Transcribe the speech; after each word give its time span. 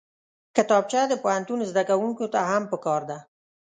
کتابچه 0.55 1.01
د 1.07 1.13
پوهنتون 1.23 1.59
زدکوونکو 1.69 2.25
ته 2.33 2.39
هم 2.49 2.63
پکار 2.71 3.01
ده 3.09 3.17